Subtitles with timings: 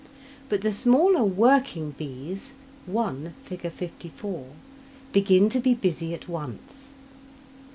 [0.49, 2.53] But the smaller working bees
[2.87, 3.71] (1, Fig.
[3.71, 4.47] 54)
[5.11, 6.93] begin to be busy at once.